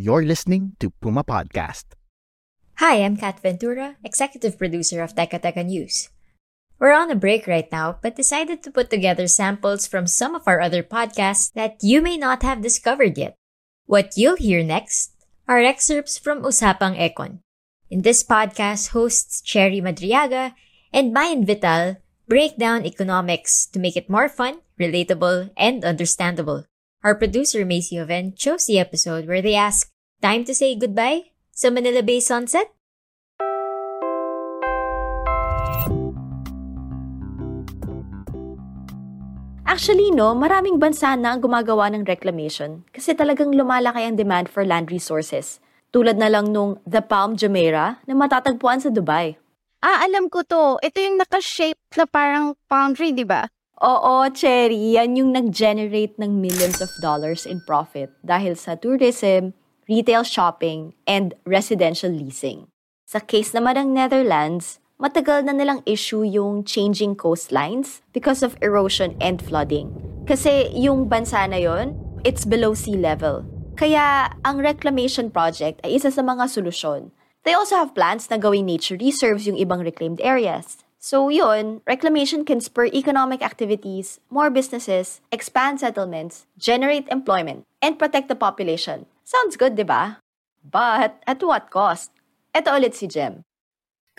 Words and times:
You're 0.00 0.24
listening 0.24 0.80
to 0.80 0.88
Puma 0.88 1.20
Podcast. 1.28 1.92
Hi, 2.80 3.04
I'm 3.04 3.20
Kat 3.20 3.36
Ventura, 3.44 4.00
executive 4.00 4.56
producer 4.56 5.04
of 5.04 5.12
Teka 5.12 5.44
Teka 5.44 5.60
News. 5.60 6.08
We're 6.80 6.96
on 6.96 7.12
a 7.12 7.20
break 7.20 7.44
right 7.44 7.68
now, 7.68 8.00
but 8.00 8.16
decided 8.16 8.64
to 8.64 8.72
put 8.72 8.88
together 8.88 9.28
samples 9.28 9.84
from 9.84 10.08
some 10.08 10.32
of 10.32 10.48
our 10.48 10.56
other 10.56 10.80
podcasts 10.80 11.52
that 11.52 11.84
you 11.84 12.00
may 12.00 12.16
not 12.16 12.40
have 12.40 12.64
discovered 12.64 13.20
yet. 13.20 13.36
What 13.84 14.16
you'll 14.16 14.40
hear 14.40 14.64
next 14.64 15.12
are 15.44 15.60
excerpts 15.60 16.16
from 16.16 16.48
Usapang 16.48 16.96
Econ. 16.96 17.44
In 17.92 18.00
this 18.00 18.24
podcast, 18.24 18.96
hosts 18.96 19.44
Cherry 19.44 19.84
Madriaga 19.84 20.56
and 20.96 21.12
Mayan 21.12 21.44
Vital 21.44 22.00
break 22.24 22.56
down 22.56 22.88
economics 22.88 23.68
to 23.76 23.76
make 23.76 24.00
it 24.00 24.08
more 24.08 24.32
fun, 24.32 24.64
relatable, 24.80 25.52
and 25.60 25.84
understandable. 25.84 26.64
Our 27.00 27.16
producer 27.16 27.64
Macy 27.64 27.96
Oven 27.96 28.36
chose 28.36 28.68
the 28.68 28.76
episode 28.76 29.24
where 29.24 29.40
they 29.40 29.56
ask, 29.56 29.88
Time 30.20 30.44
to 30.44 30.52
say 30.52 30.76
goodbye? 30.76 31.32
sa 31.48 31.72
Manila 31.72 32.04
Bay 32.04 32.20
Sunset? 32.20 32.68
Actually, 39.64 40.12
no, 40.12 40.36
maraming 40.36 40.76
bansa 40.76 41.16
na 41.16 41.32
ang 41.32 41.40
gumagawa 41.40 41.88
ng 41.88 42.04
reclamation 42.04 42.84
kasi 42.92 43.16
talagang 43.16 43.56
lumalaki 43.56 44.04
ang 44.04 44.20
demand 44.20 44.52
for 44.52 44.68
land 44.68 44.92
resources. 44.92 45.56
Tulad 45.96 46.20
na 46.20 46.28
lang 46.28 46.52
nung 46.52 46.84
The 46.84 47.00
Palm 47.00 47.32
Jumeirah 47.32 48.04
na 48.04 48.12
matatagpuan 48.12 48.84
sa 48.84 48.92
Dubai. 48.92 49.40
Ah, 49.80 50.04
alam 50.04 50.28
ko 50.28 50.44
to. 50.44 50.76
Ito 50.84 51.00
yung 51.00 51.16
naka-shape 51.16 51.80
na 51.96 52.04
parang 52.04 52.60
palm 52.68 52.92
tree, 52.92 53.16
di 53.16 53.24
ba? 53.24 53.48
Oo, 53.80 54.28
Cherry, 54.36 55.00
yan 55.00 55.16
yung 55.16 55.32
nag-generate 55.32 56.12
ng 56.20 56.36
millions 56.36 56.84
of 56.84 56.92
dollars 57.00 57.48
in 57.48 57.64
profit 57.64 58.12
dahil 58.20 58.52
sa 58.52 58.76
tourism, 58.76 59.56
retail 59.88 60.20
shopping, 60.20 60.92
and 61.08 61.32
residential 61.48 62.12
leasing. 62.12 62.68
Sa 63.08 63.24
case 63.24 63.56
naman 63.56 63.80
ng 63.80 63.96
Netherlands, 63.96 64.84
matagal 65.00 65.48
na 65.48 65.56
nilang 65.56 65.80
issue 65.88 66.20
yung 66.20 66.60
changing 66.60 67.16
coastlines 67.16 68.04
because 68.12 68.44
of 68.44 68.52
erosion 68.60 69.16
and 69.16 69.40
flooding. 69.40 69.96
Kasi 70.28 70.68
yung 70.76 71.08
bansa 71.08 71.48
na 71.48 71.56
yon, 71.56 71.96
it's 72.20 72.44
below 72.44 72.76
sea 72.76 73.00
level. 73.00 73.48
Kaya 73.80 74.28
ang 74.44 74.60
reclamation 74.60 75.32
project 75.32 75.80
ay 75.88 75.96
isa 75.96 76.12
sa 76.12 76.20
mga 76.20 76.52
solusyon. 76.52 77.16
They 77.48 77.56
also 77.56 77.80
have 77.80 77.96
plans 77.96 78.28
na 78.28 78.36
gawing 78.36 78.68
nature 78.68 79.00
reserves 79.00 79.48
yung 79.48 79.56
ibang 79.56 79.80
reclaimed 79.80 80.20
areas. 80.20 80.84
So 81.00 81.32
yun, 81.32 81.80
reclamation 81.88 82.44
can 82.44 82.60
spur 82.60 82.84
economic 82.92 83.40
activities, 83.40 84.20
more 84.28 84.52
businesses, 84.52 85.24
expand 85.32 85.80
settlements, 85.80 86.44
generate 86.60 87.08
employment, 87.08 87.64
and 87.80 87.98
protect 87.98 88.28
the 88.28 88.36
population. 88.36 89.08
Sounds 89.24 89.56
good, 89.56 89.80
di 89.80 89.82
ba? 89.82 90.20
But 90.60 91.24
at 91.24 91.40
what 91.40 91.72
cost? 91.72 92.12
Ito 92.52 92.76
ulit 92.76 92.92
si 92.92 93.08
Jem. 93.08 93.48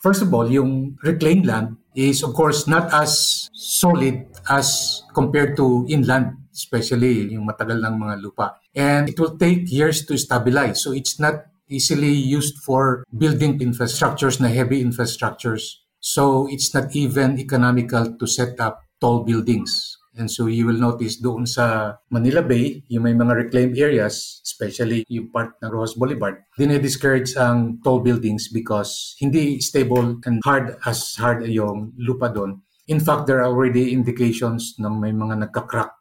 First 0.00 0.24
of 0.24 0.32
all, 0.32 0.48
yung 0.48 0.96
reclaimed 1.04 1.44
land 1.44 1.76
is 1.92 2.24
of 2.24 2.32
course 2.32 2.64
not 2.64 2.88
as 2.88 3.52
solid 3.52 4.24
as 4.48 5.04
compared 5.12 5.60
to 5.60 5.84
inland, 5.92 6.40
especially 6.56 7.36
yung 7.36 7.44
matagal 7.44 7.84
ng 7.84 8.00
mga 8.00 8.14
lupa. 8.24 8.56
And 8.72 9.12
it 9.12 9.20
will 9.20 9.36
take 9.36 9.68
years 9.68 10.08
to 10.08 10.16
stabilize. 10.16 10.80
So 10.80 10.96
it's 10.96 11.20
not 11.20 11.52
easily 11.68 12.16
used 12.16 12.64
for 12.64 13.04
building 13.12 13.60
infrastructures 13.60 14.40
na 14.40 14.48
heavy 14.48 14.80
infrastructures. 14.80 15.81
So 16.12 16.44
it's 16.52 16.76
not 16.76 16.92
even 16.92 17.40
economical 17.40 18.20
to 18.20 18.26
set 18.28 18.60
up 18.60 18.84
tall 19.00 19.24
buildings. 19.24 19.96
And 20.12 20.28
so 20.28 20.44
you 20.44 20.68
will 20.68 20.76
notice 20.76 21.16
doon 21.16 21.48
sa 21.48 21.96
Manila 22.12 22.44
Bay, 22.44 22.84
yung 22.92 23.08
may 23.08 23.16
mga 23.16 23.48
reclaimed 23.48 23.80
areas, 23.80 24.44
especially 24.44 25.08
yung 25.08 25.32
part 25.32 25.56
ng 25.64 25.72
Rojas 25.72 25.96
Boulevard, 25.96 26.44
dinediscourage 26.60 27.32
ang 27.40 27.80
tall 27.80 28.04
buildings 28.04 28.52
because 28.52 29.16
hindi 29.24 29.56
stable 29.64 30.20
and 30.28 30.44
hard 30.44 30.76
as 30.84 31.16
hard 31.16 31.48
yung 31.48 31.96
lupa 31.96 32.28
doon. 32.28 32.60
In 32.92 33.00
fact, 33.00 33.24
there 33.24 33.40
are 33.40 33.48
already 33.48 33.96
indications 33.96 34.76
ng 34.76 35.00
may 35.00 35.16
mga 35.16 35.48
nagka-crack 35.48 35.96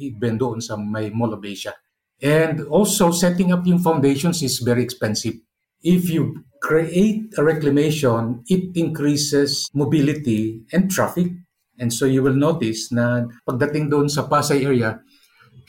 even 0.00 0.40
doon 0.40 0.64
sa 0.64 0.80
may 0.80 1.12
Mall 1.12 1.36
of 1.36 1.44
Asia. 1.44 1.76
And 2.24 2.64
also, 2.72 3.12
setting 3.12 3.52
up 3.52 3.68
yung 3.68 3.84
foundations 3.84 4.40
is 4.40 4.64
very 4.64 4.80
expensive. 4.80 5.36
If 5.82 6.10
you 6.10 6.44
create 6.60 7.32
a 7.38 7.44
reclamation, 7.44 8.44
it 8.48 8.76
increases 8.76 9.68
mobility 9.72 10.62
and 10.72 10.90
traffic 10.90 11.32
And 11.80 11.88
so 11.88 12.04
you 12.04 12.22
will 12.22 12.36
notice 12.36 12.92
na 12.92 13.24
pagdating 13.48 13.88
doon 13.88 14.12
sa 14.12 14.28
Pasay 14.28 14.68
area, 14.68 15.00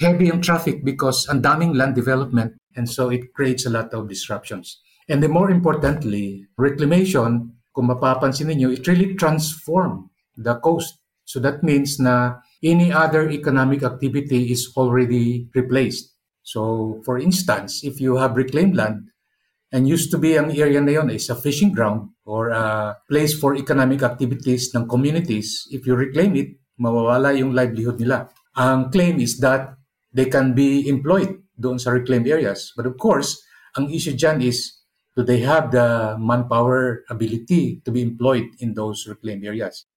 heavy 0.03 0.27
ang 0.27 0.43
traffic 0.43 0.83
because 0.83 1.23
ang 1.31 1.39
daming 1.39 1.71
land 1.71 1.95
development 1.95 2.59
and 2.75 2.83
so 2.83 3.07
it 3.07 3.31
creates 3.31 3.63
a 3.63 3.71
lot 3.71 3.95
of 3.95 4.11
disruptions. 4.11 4.83
And 5.07 5.23
the 5.23 5.31
more 5.31 5.49
importantly, 5.49 6.51
reclamation, 6.59 7.55
kung 7.71 7.87
mapapansin 7.87 8.51
niyo, 8.51 8.75
it 8.75 8.83
really 8.91 9.15
transform 9.15 10.11
the 10.35 10.59
coast. 10.59 10.99
So 11.23 11.39
that 11.39 11.63
means 11.63 11.95
na 11.95 12.43
any 12.59 12.91
other 12.91 13.31
economic 13.31 13.87
activity 13.87 14.51
is 14.51 14.67
already 14.75 15.47
replaced. 15.55 16.11
So 16.43 16.99
for 17.07 17.23
instance, 17.23 17.87
if 17.87 18.03
you 18.03 18.19
have 18.19 18.35
reclaimed 18.35 18.75
land, 18.75 19.07
and 19.71 19.87
used 19.87 20.11
to 20.11 20.19
be 20.19 20.35
ang 20.35 20.51
area 20.51 20.83
na 20.83 20.99
yon 20.99 21.09
is 21.09 21.31
a 21.31 21.35
fishing 21.35 21.71
ground 21.71 22.11
or 22.27 22.51
a 22.51 22.95
place 23.07 23.31
for 23.31 23.55
economic 23.55 24.03
activities 24.03 24.69
ng 24.75 24.85
communities. 24.85 25.67
If 25.71 25.87
you 25.87 25.95
reclaim 25.95 26.35
it, 26.35 26.59
mawawala 26.75 27.31
yung 27.39 27.55
livelihood 27.55 27.97
nila. 27.97 28.27
Ang 28.59 28.91
claim 28.91 29.17
is 29.23 29.39
that 29.39 29.79
they 30.11 30.27
can 30.27 30.51
be 30.51 30.87
employed 30.91 31.39
doon 31.55 31.79
sa 31.79 31.95
reclaimed 31.95 32.27
areas. 32.27 32.75
But 32.75 32.85
of 32.85 32.99
course, 32.99 33.39
ang 33.79 33.87
issue 33.87 34.19
dyan 34.19 34.43
is, 34.43 34.83
do 35.15 35.23
they 35.23 35.39
have 35.47 35.71
the 35.71 36.19
manpower 36.19 37.07
ability 37.07 37.79
to 37.87 37.91
be 37.91 38.03
employed 38.03 38.51
in 38.59 38.75
those 38.75 39.07
reclaimed 39.07 39.47
areas? 39.47 39.87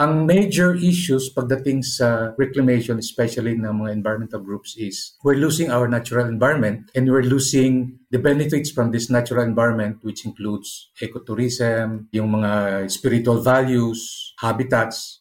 Ang 0.00 0.24
major 0.24 0.72
issues 0.72 1.28
pagdating 1.36 1.84
sa 1.84 2.32
reclamation, 2.40 2.96
especially 2.96 3.60
ng 3.60 3.84
mga 3.84 3.92
environmental 3.92 4.40
groups 4.40 4.72
is 4.80 5.20
we're 5.20 5.36
losing 5.36 5.68
our 5.68 5.84
natural 5.84 6.24
environment 6.24 6.88
and 6.96 7.12
we're 7.12 7.28
losing 7.28 8.00
the 8.08 8.16
benefits 8.16 8.72
from 8.72 8.88
this 8.88 9.12
natural 9.12 9.44
environment 9.44 10.00
which 10.00 10.24
includes 10.24 10.88
ecotourism, 10.96 12.08
yung 12.08 12.32
mga 12.32 12.88
spiritual 12.88 13.44
values, 13.44 14.32
habitats. 14.40 15.20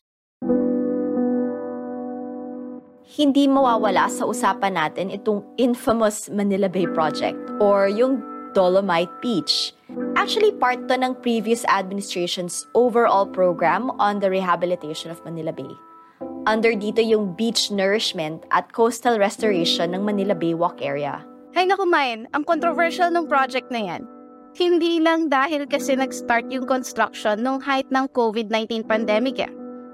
Hindi 3.11 3.51
mawawala 3.51 4.07
sa 4.07 4.23
usapan 4.23 4.79
natin 4.79 5.11
itong 5.11 5.43
infamous 5.59 6.31
Manila 6.31 6.71
Bay 6.71 6.87
Project 6.87 7.35
or 7.59 7.91
yung 7.91 8.30
Dolomite 8.53 9.11
Beach. 9.21 9.73
Actually, 10.15 10.51
part 10.55 10.87
to 10.87 10.95
ng 10.95 11.15
previous 11.19 11.65
administration's 11.65 12.67
overall 12.75 13.25
program 13.25 13.91
on 13.99 14.19
the 14.19 14.29
rehabilitation 14.29 15.11
of 15.11 15.23
Manila 15.23 15.51
Bay. 15.51 15.71
Under 16.45 16.73
dito 16.73 17.01
yung 17.01 17.37
beach 17.37 17.69
nourishment 17.69 18.45
at 18.49 18.73
coastal 18.73 19.17
restoration 19.21 19.93
ng 19.93 20.01
Manila 20.01 20.33
Bay 20.33 20.53
Walk 20.57 20.81
area. 20.81 21.21
Hay 21.53 21.67
naku, 21.67 21.83
Mayan, 21.83 22.31
ang 22.31 22.47
controversial 22.47 23.11
ng 23.11 23.27
project 23.27 23.67
na 23.69 23.83
yan. 23.83 24.03
Hindi 24.55 24.99
lang 24.99 25.31
dahil 25.31 25.67
kasi 25.67 25.95
nag-start 25.95 26.51
yung 26.51 26.67
construction 26.67 27.39
nung 27.39 27.59
height 27.63 27.87
ng 27.91 28.07
COVID-19 28.11 28.87
pandemic 28.87 29.39
eh. 29.39 29.51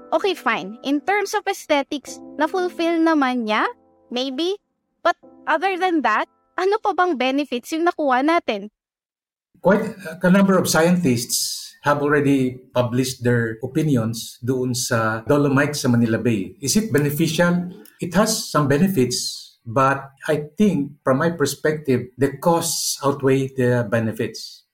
Okay, 0.08 0.32
fine. 0.32 0.80
In 0.88 1.04
terms 1.04 1.36
of 1.36 1.44
aesthetics, 1.44 2.16
na-fulfill 2.40 2.96
naman 3.02 3.44
niya? 3.44 3.68
Maybe. 4.08 4.56
But 5.04 5.20
other 5.44 5.76
than 5.76 6.00
that, 6.02 6.26
ano 6.58 6.82
pa 6.82 6.90
bang 6.90 7.14
benefits 7.14 7.70
yung 7.70 7.86
nakuha 7.86 8.26
natin? 8.26 8.66
Quite 9.62 9.94
a 10.22 10.30
number 10.30 10.58
of 10.58 10.66
scientists 10.66 11.70
have 11.86 12.02
already 12.02 12.58
published 12.74 13.22
their 13.22 13.58
opinions 13.62 14.38
doon 14.42 14.74
sa 14.74 15.22
Dolomite 15.26 15.78
sa 15.78 15.86
Manila 15.86 16.18
Bay. 16.18 16.58
Is 16.58 16.74
it 16.74 16.90
beneficial? 16.90 17.70
It 18.02 18.14
has 18.18 18.50
some 18.50 18.66
benefits, 18.66 19.58
but 19.62 20.10
I 20.26 20.50
think 20.58 20.98
from 21.06 21.22
my 21.22 21.30
perspective, 21.30 22.10
the 22.18 22.38
costs 22.38 22.98
outweigh 23.02 23.50
the 23.54 23.86
benefits. 23.86 24.66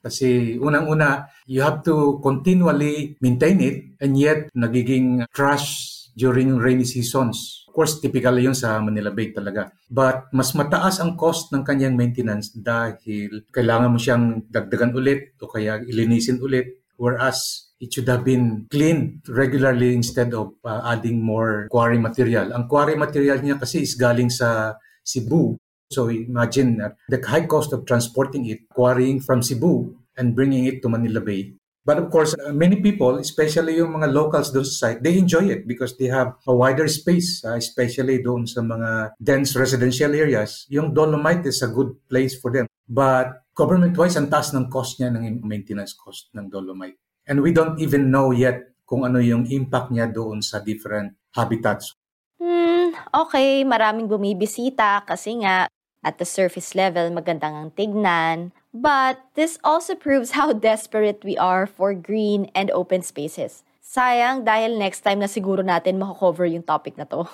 Kasi 0.00 0.56
unang-una, 0.56 1.28
you 1.44 1.60
have 1.60 1.84
to 1.84 2.20
continually 2.24 3.20
maintain 3.20 3.60
it 3.60 3.76
and 4.00 4.16
yet 4.16 4.48
nagiging 4.56 5.28
trash 5.36 5.99
during 6.20 6.60
rainy 6.60 6.84
seasons. 6.84 7.64
Of 7.64 7.72
course, 7.72 7.96
typical 8.04 8.36
yun 8.36 8.52
sa 8.52 8.76
Manila 8.84 9.08
Bay 9.08 9.32
talaga. 9.32 9.72
But 9.88 10.28
mas 10.36 10.52
mataas 10.52 11.00
ang 11.00 11.16
cost 11.16 11.48
ng 11.56 11.64
kanyang 11.64 11.96
maintenance 11.96 12.52
dahil 12.52 13.48
kailangan 13.48 13.88
mo 13.88 13.96
siyang 13.96 14.44
dagdagan 14.52 14.92
ulit 14.92 15.32
o 15.40 15.48
kaya 15.48 15.80
ilinisin 15.80 16.36
ulit. 16.44 16.84
Whereas 17.00 17.72
it 17.80 17.96
should 17.96 18.04
have 18.12 18.28
been 18.28 18.68
cleaned 18.68 19.24
regularly 19.24 19.96
instead 19.96 20.36
of 20.36 20.52
uh, 20.68 20.84
adding 20.84 21.24
more 21.24 21.64
quarry 21.72 21.96
material. 21.96 22.52
Ang 22.52 22.68
quarry 22.68 22.92
material 22.92 23.40
niya 23.40 23.56
kasi 23.56 23.88
is 23.88 23.96
galing 23.96 24.28
sa 24.28 24.76
Cebu. 25.00 25.56
So 25.88 26.12
imagine 26.12 26.84
uh, 26.84 26.92
the 27.08 27.24
high 27.24 27.48
cost 27.48 27.72
of 27.72 27.88
transporting 27.88 28.44
it, 28.52 28.68
quarrying 28.68 29.24
from 29.24 29.40
Cebu 29.40 29.96
and 30.20 30.36
bringing 30.36 30.68
it 30.68 30.84
to 30.84 30.92
Manila 30.92 31.24
Bay 31.24 31.56
But 31.90 31.98
of 31.98 32.06
course, 32.06 32.38
uh, 32.38 32.54
many 32.54 32.78
people, 32.78 33.18
especially 33.18 33.82
yung 33.82 33.98
mga 33.98 34.14
locals 34.14 34.54
doon 34.54 34.62
sa 34.62 34.94
site, 34.94 35.02
they 35.02 35.18
enjoy 35.18 35.50
it 35.50 35.66
because 35.66 35.98
they 35.98 36.06
have 36.06 36.38
a 36.46 36.54
wider 36.54 36.86
space, 36.86 37.42
uh, 37.42 37.58
especially 37.58 38.22
doon 38.22 38.46
sa 38.46 38.62
mga 38.62 39.18
dense 39.18 39.58
residential 39.58 40.14
areas. 40.14 40.70
Yung 40.70 40.94
Dolomite 40.94 41.50
is 41.50 41.66
a 41.66 41.70
good 41.74 41.98
place 42.06 42.38
for 42.38 42.54
them. 42.54 42.70
But 42.86 43.42
government-wise, 43.58 44.14
ang 44.14 44.30
taas 44.30 44.54
ng 44.54 44.70
cost 44.70 45.02
niya, 45.02 45.10
ng 45.10 45.42
maintenance 45.42 45.98
cost 45.98 46.30
ng 46.30 46.46
Dolomite. 46.46 46.94
And 47.26 47.42
we 47.42 47.50
don't 47.50 47.74
even 47.82 48.06
know 48.06 48.30
yet 48.30 48.70
kung 48.86 49.02
ano 49.02 49.18
yung 49.18 49.50
impact 49.50 49.90
niya 49.90 50.06
doon 50.14 50.46
sa 50.46 50.62
different 50.62 51.18
habitats. 51.34 51.98
Hmm, 52.38 52.94
okay, 53.10 53.66
maraming 53.66 54.06
bumibisita 54.06 55.02
kasi 55.02 55.42
nga 55.42 55.66
at 56.00 56.16
the 56.16 56.28
surface 56.28 56.74
level 56.74 57.08
magandang 57.12 57.52
ang 57.52 57.70
tignan, 57.76 58.50
But 58.70 59.18
this 59.34 59.58
also 59.66 59.98
proves 59.98 60.38
how 60.38 60.54
desperate 60.56 61.26
we 61.26 61.34
are 61.34 61.66
for 61.66 61.94
green 61.94 62.50
and 62.54 62.70
open 62.70 63.02
spaces. 63.02 63.66
Sayang 63.82 64.46
dahil 64.46 64.78
next 64.78 65.02
time 65.02 65.18
na 65.18 65.26
siguro 65.26 65.66
natin 65.66 65.98
makakover 65.98 66.46
yung 66.46 66.62
topic 66.62 66.94
na 66.94 67.02
to. 67.10 67.26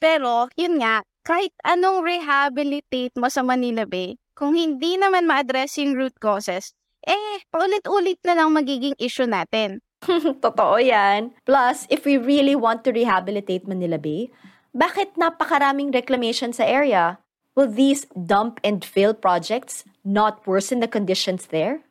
Pero, 0.00 0.48
yun 0.56 0.80
nga, 0.80 1.04
kahit 1.28 1.52
anong 1.68 2.00
rehabilitate 2.00 3.12
mo 3.20 3.28
sa 3.28 3.44
Manila 3.44 3.84
Bay, 3.84 4.16
kung 4.32 4.56
hindi 4.56 4.96
naman 4.96 5.28
ma-address 5.28 5.76
yung 5.76 5.92
root 5.92 6.16
causes, 6.16 6.72
eh, 7.04 7.44
paulit-ulit 7.52 8.16
na 8.24 8.38
lang 8.38 8.56
magiging 8.56 8.96
issue 8.96 9.28
natin. 9.28 9.84
Totoo 10.44 10.80
yan. 10.80 11.36
Plus, 11.44 11.84
if 11.92 12.08
we 12.08 12.16
really 12.16 12.56
want 12.56 12.86
to 12.86 12.94
rehabilitate 12.94 13.68
Manila 13.68 14.00
Bay, 14.00 14.32
bakit 14.72 15.12
napakaraming 15.20 15.92
reclamation 15.92 16.54
sa 16.54 16.64
area? 16.64 17.20
Will 17.58 17.66
these 17.66 18.06
dump 18.14 18.62
and 18.62 18.86
fill 18.86 19.10
projects 19.10 19.82
not 20.06 20.46
worsen 20.46 20.78
the 20.78 20.86
conditions 20.86 21.50
there? 21.50 21.82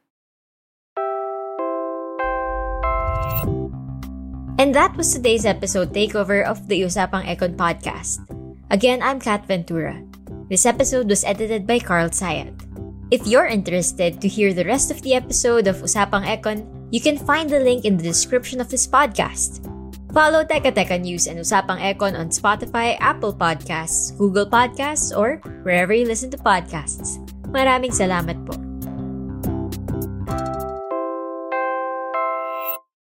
And 4.56 4.72
that 4.72 4.96
was 4.96 5.12
today's 5.12 5.44
episode 5.44 5.92
takeover 5.92 6.40
of 6.40 6.72
the 6.72 6.80
Usapang 6.80 7.28
Econ 7.28 7.60
podcast. 7.60 8.24
Again, 8.72 9.04
I'm 9.04 9.19
Kat 9.19 9.44
Ventura. 9.44 10.00
This 10.48 10.64
episode 10.64 11.12
was 11.12 11.28
edited 11.28 11.68
by 11.68 11.84
Carl 11.84 12.16
Sayat. 12.16 12.56
If 13.12 13.28
you're 13.28 13.52
interested 13.52 14.24
to 14.24 14.31
hear 14.31 14.56
the 14.56 14.64
rest 14.64 14.88
of 14.88 15.04
the 15.04 15.19
episode 15.19 15.68
of 15.68 15.84
Usapang 15.84 16.24
Econ, 16.24 16.64
you 16.96 17.04
can 17.04 17.19
find 17.19 17.52
the 17.52 17.60
link 17.60 17.84
in 17.84 18.00
the 18.00 18.08
description 18.08 18.64
of 18.64 18.72
this 18.72 18.88
podcast. 18.88 19.68
Follow 20.12 20.44
Teka 20.44 20.75
Teka 20.75 21.00
News 21.00 21.27
and 21.27 21.39
Usapang 21.39 21.80
Econ 21.80 22.18
on 22.18 22.31
Spotify, 22.33 22.95
Apple 23.00 23.36
Podcasts, 23.36 24.15
Google 24.18 24.48
Podcasts, 24.48 25.15
or 25.15 25.44
wherever 25.63 25.94
you 25.94 26.07
listen 26.07 26.31
to 26.31 26.39
podcasts. 26.39 27.19
Maraming 27.48 27.95
salamat 27.95 28.36
po. 28.44 28.67